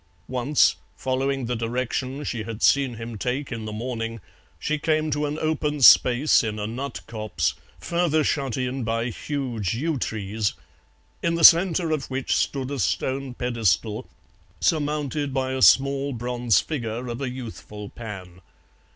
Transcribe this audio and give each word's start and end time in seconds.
Once, 0.29 0.77
following 0.97 1.45
the 1.45 1.55
direction 1.55 2.23
she 2.23 2.41
had 2.41 2.63
seen 2.63 2.95
him 2.95 3.19
take 3.19 3.51
in 3.51 3.65
the 3.65 3.71
morning, 3.71 4.19
she 4.57 4.79
came 4.79 5.11
to 5.11 5.27
an 5.27 5.37
open 5.37 5.79
space 5.79 6.43
in 6.43 6.57
a 6.57 6.65
nut 6.65 7.01
copse, 7.05 7.53
further 7.77 8.23
shut 8.23 8.57
in 8.57 8.83
by 8.83 9.11
huge 9.11 9.75
yew 9.75 9.99
trees, 9.99 10.53
in 11.21 11.35
the 11.35 11.43
centre 11.43 11.91
of 11.91 12.09
which 12.09 12.35
stood 12.35 12.71
a 12.71 12.79
stone 12.79 13.35
pedestal 13.35 14.09
surmounted 14.59 15.35
by 15.35 15.51
a 15.51 15.61
small 15.61 16.13
bronze 16.13 16.59
figure 16.59 17.07
of 17.07 17.21
a 17.21 17.29
youthful 17.29 17.87
Pan. 17.89 18.41